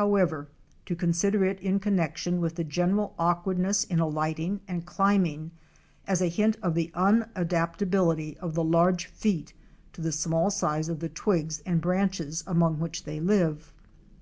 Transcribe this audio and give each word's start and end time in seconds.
however 0.00 0.48
to 0.86 0.96
consider 0.96 1.44
it 1.44 1.60
in 1.60 1.78
connection 1.78 2.40
with 2.40 2.54
the 2.54 2.64
general 2.64 3.14
awk 3.18 3.44
wardness 3.44 3.84
in 3.90 4.00
alighting 4.00 4.58
and 4.66 4.86
climbing, 4.86 5.50
as 6.06 6.22
a 6.22 6.28
hint 6.28 6.56
of 6.62 6.74
the 6.74 6.90
unadapta 6.94 7.84
bility 7.84 8.34
of 8.38 8.54
the 8.54 8.64
large 8.64 9.04
feet 9.04 9.52
to 9.92 10.00
the 10.00 10.10
small 10.10 10.48
size 10.50 10.88
of 10.88 11.00
the 11.00 11.08
twigs 11.10 11.60
and 11.66 11.82
branches 11.82 12.42
among 12.46 12.78
which 12.80 13.04
they 13.04 13.20
live. 13.20 13.74